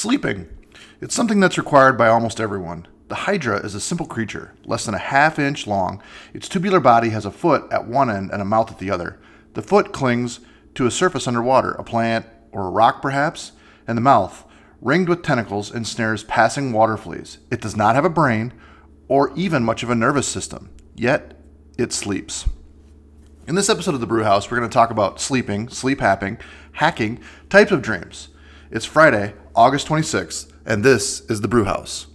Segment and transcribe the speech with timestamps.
[0.00, 0.48] Sleeping.
[1.02, 2.88] It's something that's required by almost everyone.
[3.08, 6.02] The Hydra is a simple creature, less than a half inch long.
[6.32, 9.20] Its tubular body has a foot at one end and a mouth at the other.
[9.52, 10.40] The foot clings
[10.74, 13.52] to a surface underwater, a plant or a rock perhaps,
[13.86, 14.46] and the mouth,
[14.80, 17.36] ringed with tentacles, ensnares passing water fleas.
[17.50, 18.54] It does not have a brain
[19.06, 21.38] or even much of a nervous system, yet
[21.76, 22.48] it sleeps.
[23.46, 26.38] In this episode of the Brew House, we're going to talk about sleeping, sleep hacking,
[26.72, 27.20] hacking,
[27.50, 28.29] types of dreams.
[28.72, 32.06] It's Friday, August 26th, and this is the Brew House.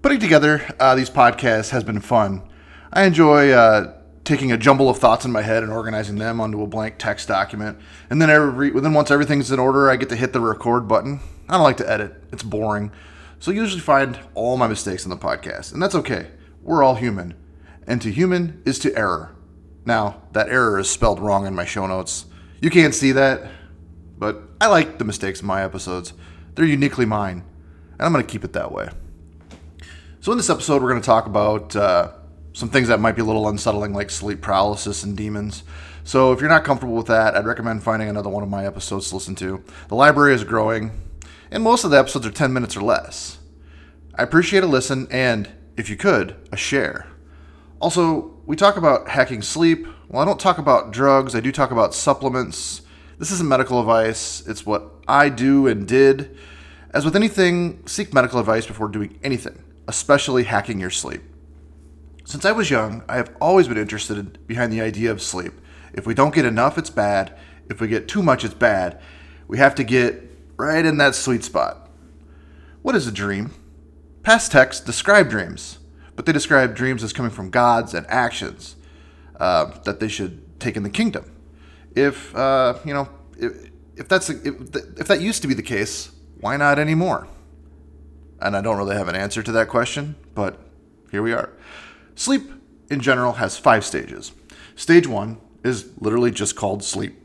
[0.00, 2.48] Putting together uh, these podcasts has been fun.
[2.90, 3.92] I enjoy uh,
[4.24, 7.28] taking a jumble of thoughts in my head and organizing them onto a blank text
[7.28, 7.78] document.
[8.08, 11.20] And then every then once everything's in order, I get to hit the record button.
[11.46, 12.24] I don't like to edit.
[12.32, 12.90] It's boring.
[13.40, 16.28] So I usually find all my mistakes in the podcast, and that's okay.
[16.62, 17.34] We're all human.
[17.86, 19.36] And to human is to error.
[19.84, 22.24] Now, that error is spelled wrong in my show notes.
[22.62, 23.46] You can't see that,
[24.18, 26.12] but I like the mistakes in my episodes.
[26.54, 27.44] They're uniquely mine,
[27.92, 28.88] and I'm going to keep it that way.
[30.20, 32.12] So, in this episode, we're going to talk about uh,
[32.52, 35.64] some things that might be a little unsettling, like sleep paralysis and demons.
[36.04, 39.08] So, if you're not comfortable with that, I'd recommend finding another one of my episodes
[39.08, 39.62] to listen to.
[39.88, 40.92] The library is growing,
[41.50, 43.38] and most of the episodes are 10 minutes or less.
[44.16, 47.08] I appreciate a listen and, if you could, a share.
[47.80, 49.86] Also, we talk about hacking sleep.
[50.08, 52.82] Well, I don't talk about drugs, I do talk about supplements.
[53.18, 56.36] This isn't medical advice, it's what I do and did.
[56.92, 61.22] As with anything, seek medical advice before doing anything, especially hacking your sleep.
[62.24, 65.52] Since I was young, I have always been interested behind the idea of sleep.
[65.92, 67.36] If we don't get enough, it's bad.
[67.68, 69.00] If we get too much, it's bad.
[69.46, 70.22] We have to get
[70.56, 71.90] right in that sweet spot.
[72.82, 73.52] What is a dream?
[74.22, 75.78] Past texts describe dreams,
[76.16, 78.76] but they describe dreams as coming from gods and actions
[79.38, 81.30] uh, that they should take in the kingdom.
[81.94, 86.10] If uh, you know, if, if that's if, if that used to be the case,
[86.40, 87.28] why not anymore?
[88.40, 90.58] And I don't really have an answer to that question, but
[91.10, 91.52] here we are.
[92.14, 92.50] Sleep,
[92.90, 94.32] in general, has five stages.
[94.76, 97.16] Stage one is literally just called sleep.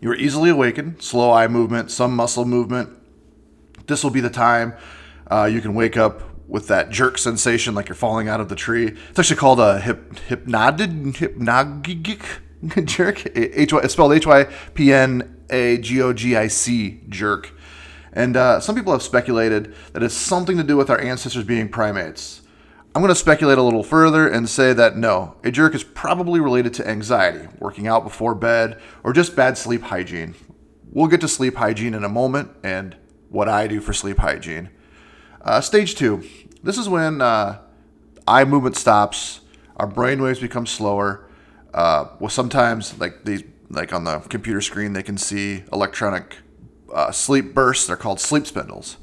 [0.00, 2.90] You are easily awakened, slow eye movement, some muscle movement.
[3.86, 4.74] This will be the time
[5.30, 8.56] uh, you can wake up with that jerk sensation like you're falling out of the
[8.56, 8.96] tree.
[9.10, 12.22] It's actually called a hip, hypnotic, hypnagogic
[12.84, 13.26] jerk.
[13.36, 14.44] H- it's spelled H Y
[14.74, 17.52] P N A G O G I C jerk.
[18.12, 21.68] And uh, some people have speculated that it's something to do with our ancestors being
[21.68, 22.42] primates.
[22.92, 26.40] I'm going to speculate a little further and say that no, a jerk is probably
[26.40, 30.34] related to anxiety, working out before bed, or just bad sleep hygiene.
[30.90, 32.96] We'll get to sleep hygiene in a moment and
[33.28, 34.70] what I do for sleep hygiene.
[35.40, 36.24] Uh, stage two
[36.62, 37.58] this is when uh,
[38.26, 39.40] eye movement stops,
[39.76, 41.26] our brain waves become slower.
[41.72, 46.38] Uh, well, sometimes, like these, like on the computer screen, they can see electronic
[46.92, 47.86] uh, sleep bursts.
[47.86, 48.96] They're called sleep spindles.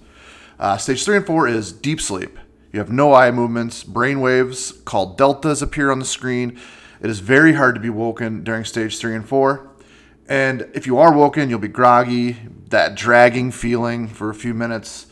[0.60, 2.38] Uh, stage three and four is deep sleep.
[2.74, 3.84] You have no eye movements.
[3.84, 6.60] Brain waves called deltas appear on the screen.
[7.02, 9.72] It is very hard to be woken during stage three and four.
[10.28, 12.38] And if you are woken, you'll be groggy,
[12.70, 15.08] that dragging feeling for a few minutes.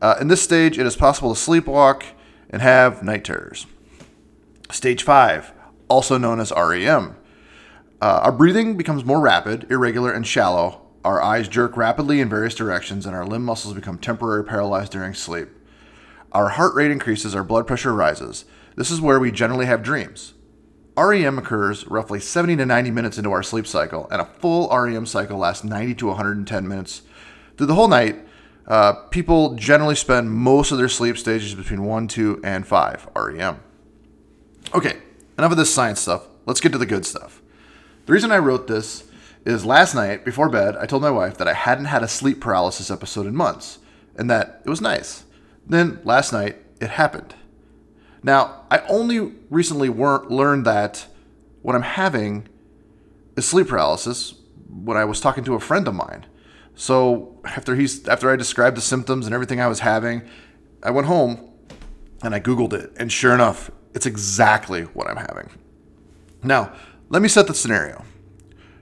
[0.00, 2.04] Uh, in this stage, it is possible to sleepwalk
[2.50, 3.66] and have night terrors.
[4.70, 5.52] Stage five,
[5.90, 7.16] also known as REM.
[8.00, 10.80] Uh, our breathing becomes more rapid, irregular, and shallow.
[11.04, 15.12] Our eyes jerk rapidly in various directions, and our limb muscles become temporarily paralyzed during
[15.12, 15.48] sleep.
[16.32, 18.44] Our heart rate increases, our blood pressure rises.
[18.76, 20.34] This is where we generally have dreams.
[20.96, 25.06] REM occurs roughly 70 to 90 minutes into our sleep cycle, and a full REM
[25.06, 27.02] cycle lasts 90 to 110 minutes.
[27.56, 28.16] Through the whole night,
[28.66, 33.60] uh, people generally spend most of their sleep stages between 1, 2, and 5 REM.
[34.74, 34.98] Okay,
[35.40, 36.26] enough of this science stuff.
[36.46, 37.40] Let's get to the good stuff.
[38.06, 39.04] The reason I wrote this
[39.46, 42.40] is last night, before bed, I told my wife that I hadn't had a sleep
[42.40, 43.78] paralysis episode in months,
[44.16, 45.24] and that it was nice.
[45.66, 47.34] Then last night, it happened.
[48.22, 51.06] Now, I only recently learned that
[51.62, 52.48] what I'm having
[53.36, 54.34] is sleep paralysis
[54.68, 56.26] when I was talking to a friend of mine.
[56.74, 60.22] So after he's after I described the symptoms and everything I was having,
[60.82, 61.50] I went home
[62.22, 65.50] and I googled it, and sure enough, it's exactly what I'm having.
[66.42, 66.72] Now,
[67.08, 68.04] let me set the scenario.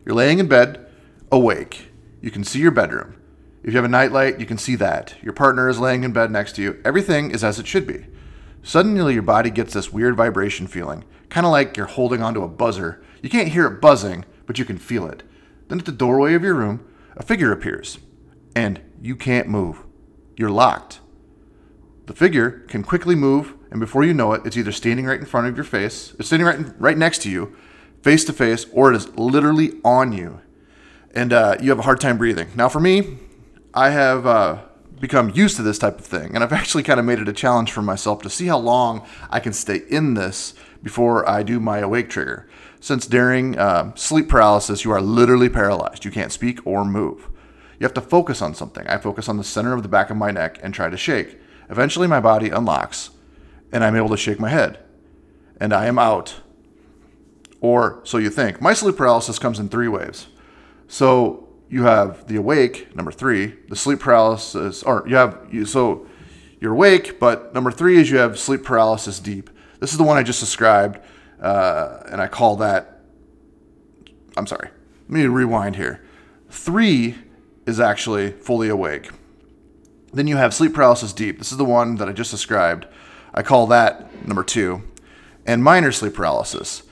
[0.05, 0.87] You're laying in bed,
[1.31, 1.91] awake.
[2.21, 3.15] You can see your bedroom.
[3.63, 5.15] If you have a nightlight, you can see that.
[5.23, 6.81] Your partner is laying in bed next to you.
[6.85, 8.07] Everything is as it should be.
[8.63, 12.49] Suddenly, your body gets this weird vibration feeling, kind of like you're holding onto a
[12.49, 13.03] buzzer.
[13.23, 15.23] You can't hear it buzzing, but you can feel it.
[15.69, 17.99] Then, at the doorway of your room, a figure appears,
[18.55, 19.85] and you can't move.
[20.37, 21.01] You're locked.
[22.07, 25.27] The figure can quickly move, and before you know it, it's either standing right in
[25.27, 27.57] front of your face, it's standing right, in, right next to you,
[28.03, 30.41] face to face, or it is literally on you.
[31.15, 32.49] And uh, you have a hard time breathing.
[32.55, 33.19] Now, for me,
[33.75, 34.59] I have uh,
[35.01, 37.33] become used to this type of thing, and I've actually kind of made it a
[37.33, 41.61] challenge for myself to see how long I can stay in this before I do
[41.61, 42.49] my awake trigger.
[42.81, 46.05] Since during uh, sleep paralysis, you are literally paralyzed.
[46.05, 47.29] You can't speak or move.
[47.79, 48.87] You have to focus on something.
[48.87, 51.39] I focus on the center of the back of my neck and try to shake.
[51.71, 53.11] Eventually, my body unlocks,
[53.73, 54.79] and I'm able to shake my head,
[55.61, 56.37] and I am out.
[57.61, 58.61] Or so you think.
[58.61, 60.29] My sleep paralysis comes in three waves.
[60.87, 66.07] So you have the awake, number three, the sleep paralysis, or you have, you, so
[66.61, 69.51] you're awake, but number three is you have sleep paralysis deep.
[69.81, 71.01] This is the one I just described,
[71.41, 73.03] uh, and I call that,
[74.37, 74.71] I'm sorry,
[75.09, 76.03] let me rewind here.
[76.49, 77.17] Three
[77.67, 79.11] is actually fully awake.
[80.13, 81.39] Then you have sleep paralysis deep.
[81.39, 82.87] This is the one that I just described.
[83.35, 84.83] I call that number two.
[85.47, 86.83] And minor sleep paralysis.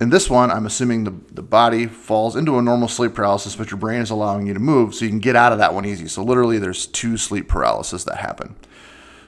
[0.00, 3.70] In this one, I'm assuming the, the body falls into a normal sleep paralysis, but
[3.70, 5.86] your brain is allowing you to move so you can get out of that one
[5.86, 6.06] easy.
[6.06, 8.56] So, literally, there's two sleep paralysis that happen.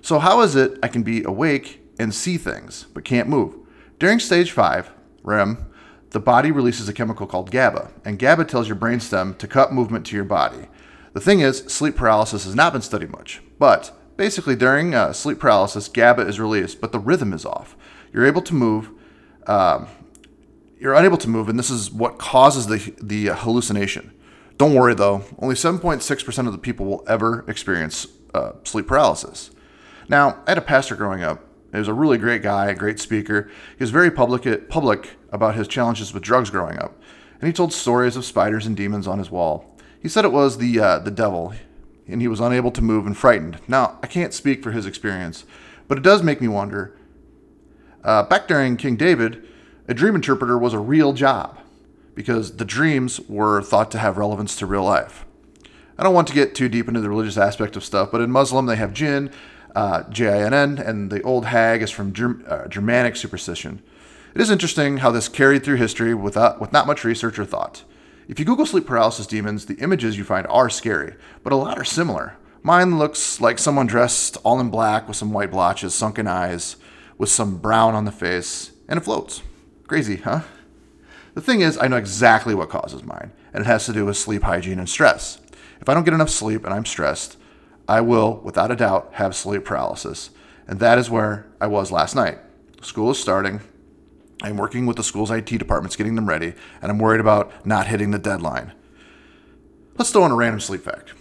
[0.03, 3.55] So, how is it I can be awake and see things, but can't move?
[3.99, 4.91] During stage five,
[5.23, 5.67] REM,
[6.11, 10.07] the body releases a chemical called GABA, and GABA tells your brainstem to cut movement
[10.07, 10.69] to your body.
[11.15, 15.39] The thing is, sleep paralysis has not been studied much, but basically during uh, sleep
[15.39, 17.77] paralysis, GABA is released, but the rhythm is off.
[18.13, 18.91] You're able to move.
[19.47, 19.87] Um,
[20.79, 24.13] you're unable to move, and this is what causes the, the hallucination.
[24.59, 29.51] Don't worry though, only 7.6% of the people will ever experience uh, sleep paralysis.
[30.09, 31.45] Now, I had a pastor growing up.
[31.71, 33.49] He was a really great guy, a great speaker.
[33.77, 37.01] He was very public, public about his challenges with drugs growing up,
[37.41, 39.77] and he told stories of spiders and demons on his wall.
[40.01, 41.53] He said it was the uh, the devil,
[42.09, 43.59] and he was unable to move and frightened.
[43.69, 45.45] Now, I can't speak for his experience,
[45.87, 46.97] but it does make me wonder.
[48.03, 49.47] Uh, back during King David,
[49.87, 51.59] a dream interpreter was a real job
[52.15, 55.25] because the dreams were thought to have relevance to real life.
[55.99, 58.31] I don't want to get too deep into the religious aspect of stuff, but in
[58.31, 59.31] Muslim they have jinn,
[59.75, 63.83] uh, J-I-N-N, and the old hag is from Germ- uh, Germanic superstition.
[64.35, 67.85] It is interesting how this carried through history without, with not much research or thought.
[68.29, 71.79] If you Google sleep paralysis demons, the images you find are scary, but a lot
[71.79, 72.37] are similar.
[72.63, 76.77] Mine looks like someone dressed all in black with some white blotches, sunken eyes,
[77.17, 79.41] with some brown on the face, and it floats.
[79.87, 80.43] Crazy, huh?
[81.33, 84.19] The thing is, I know exactly what causes mine, and it has to do with
[84.19, 85.41] sleep hygiene and stress.
[85.81, 87.39] If I don't get enough sleep and I'm stressed,
[87.89, 90.29] I will, without a doubt, have sleep paralysis.
[90.67, 92.41] And that is where I was last night.
[92.83, 93.63] School is starting.
[94.43, 97.89] I'm working with the school's IT departments, getting them ready, and I'm worried about not
[97.89, 98.73] hitting the deadline.
[99.97, 101.13] Let's throw in a random sleep fact.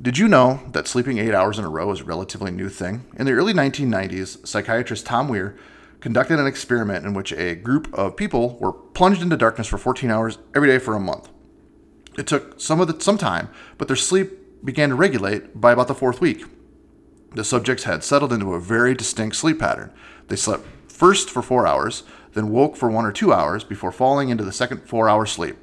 [0.00, 3.06] Did you know that sleeping eight hours in a row is a relatively new thing?
[3.16, 5.56] In the early 1990s, psychiatrist Tom Wehr
[6.00, 10.10] conducted an experiment in which a group of people were plunged into darkness for 14
[10.10, 11.30] hours every day for a month.
[12.18, 15.88] It took some of the, some time, but their sleep began to regulate by about
[15.88, 16.44] the fourth week.
[17.34, 19.92] The subjects had settled into a very distinct sleep pattern.
[20.28, 22.02] They slept first for four hours,
[22.36, 25.56] then woke for one or two hours before falling into the second four hour sleep.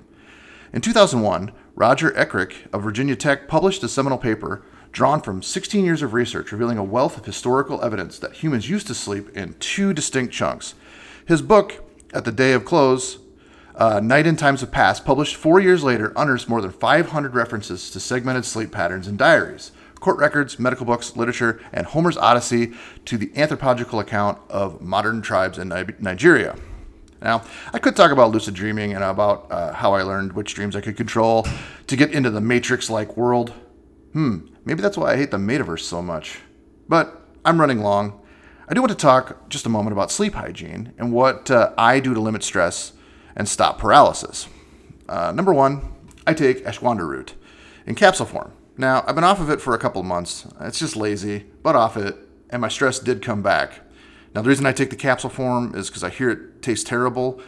[0.74, 6.02] In 2001, Roger Ekirch of Virginia Tech published a seminal paper drawn from 16 years
[6.02, 9.94] of research revealing a wealth of historical evidence that humans used to sleep in two
[9.94, 10.74] distinct chunks.
[11.26, 13.20] His book, At the Day of Close,
[13.76, 17.92] uh, Night in Times of Past, published four years later, unearths more than 500 references
[17.92, 19.72] to segmented sleep patterns in diaries,
[20.04, 22.74] court records, medical books, literature, and Homer's Odyssey
[23.06, 26.58] to the anthropological account of modern tribes in Nigeria.
[27.22, 30.76] Now, I could talk about lucid dreaming and about uh, how I learned which dreams
[30.76, 31.48] I could control
[31.88, 33.54] to get into the matrix like world.
[34.12, 36.40] Hmm, maybe that's why I hate the metaverse so much.
[36.90, 38.22] But I'm running long.
[38.68, 42.02] I do want to talk just a moment about sleep hygiene and what uh, I
[42.02, 42.92] do to limit stress
[43.38, 44.50] and stop paralysis.
[45.08, 45.94] Uh, number one,
[46.28, 47.36] I take ashwagandha root
[47.86, 48.52] in capsule form.
[48.76, 50.48] Now, I've been off of it for a couple of months.
[50.62, 52.16] It's just lazy, but off it,
[52.50, 53.82] and my stress did come back.
[54.34, 57.40] Now, the reason I take the capsule form is because I hear it tastes terrible.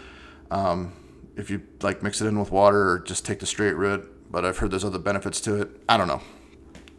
[0.51, 0.93] Um,
[1.35, 4.45] if you like mix it in with water or just take the straight root, but
[4.45, 5.69] I've heard there's other benefits to it.
[5.89, 6.21] I don't know.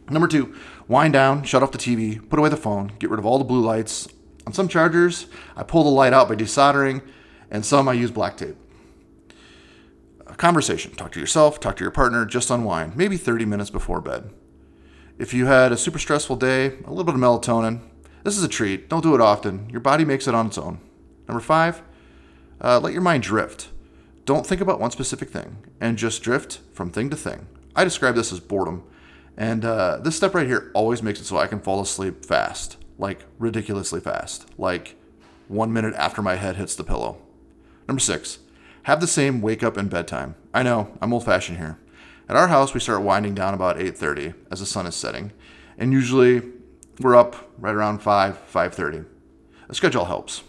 [0.09, 0.55] Number two,
[0.87, 3.45] wind down, shut off the TV, put away the phone, get rid of all the
[3.45, 4.07] blue lights.
[4.45, 7.01] On some chargers, I pull the light out by desoldering,
[7.51, 8.55] and some I use black tape.
[10.37, 10.91] Conversation.
[10.91, 14.29] Talk to yourself, talk to your partner, just unwind, maybe 30 minutes before bed.
[15.17, 17.81] If you had a super stressful day, a little bit of melatonin.
[18.23, 18.87] This is a treat.
[18.87, 19.67] Don't do it often.
[19.71, 20.79] Your body makes it on its own.
[21.27, 21.81] Number five,
[22.61, 23.69] uh, let your mind drift.
[24.25, 27.47] Don't think about one specific thing and just drift from thing to thing.
[27.75, 28.83] I describe this as boredom.
[29.35, 32.77] And uh, this step right here always makes it so I can fall asleep fast,
[32.99, 34.97] like ridiculously fast, like
[35.47, 37.17] one minute after my head hits the pillow.
[37.87, 38.39] Number six,
[38.87, 40.33] have the same wake up and bedtime.
[40.53, 41.77] I know, I'm old fashioned here.
[42.29, 45.33] At our house, we start winding down about 8:30 as the sun is setting,
[45.77, 46.41] and usually
[47.01, 49.03] we're up right around 5, 5:30.
[49.67, 50.41] A schedule helps.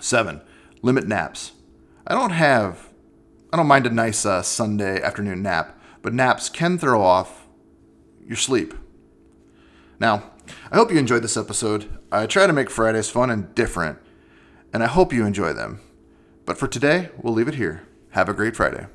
[0.00, 0.40] 7.
[0.80, 1.52] Limit naps.
[2.06, 2.88] I don't have
[3.52, 7.46] I don't mind a nice uh, Sunday afternoon nap, but naps can throw off
[8.26, 8.72] your sleep.
[10.00, 10.30] Now,
[10.72, 11.90] I hope you enjoyed this episode.
[12.10, 13.98] I try to make Fridays fun and different,
[14.72, 15.80] and I hope you enjoy them.
[16.46, 17.86] But for today, we'll leave it here.
[18.10, 18.86] Have a great Friday.